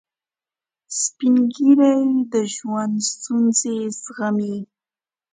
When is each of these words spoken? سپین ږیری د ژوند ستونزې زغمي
سپین 0.99 1.35
ږیری 1.53 1.97
د 2.31 2.33
ژوند 2.53 2.95
ستونزې 3.11 3.75
زغمي 4.01 4.57